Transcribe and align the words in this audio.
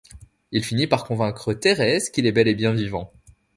Il 0.51 0.63
finit 0.65 0.87
par 0.87 1.03
convaincre 1.03 1.53
Thérèse 1.53 2.09
qu’il 2.09 2.25
est 2.25 2.31
bel 2.31 2.47
et 2.47 2.55
bien 2.55 2.73
vivant. 2.73 3.13